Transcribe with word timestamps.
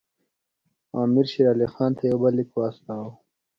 امیر 1.01 1.25
شېر 1.31 1.45
علي 1.53 1.67
خان 1.73 1.91
ته 1.97 2.03
یو 2.11 2.17
بل 2.21 2.33
لیک 2.37 2.49
واستاوه. 2.55 3.11